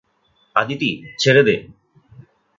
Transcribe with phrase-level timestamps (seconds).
[0.55, 0.89] আদিতি,
[1.19, 1.55] ছেড়ে দে!